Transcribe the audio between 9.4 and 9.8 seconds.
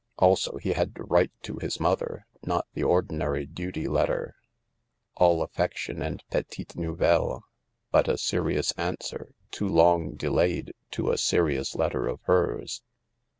too